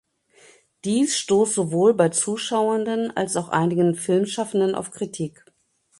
[0.83, 5.45] Dies stoß sowohl bei Zuschauenden als auch einigen Filmschaffenden auf Kritik.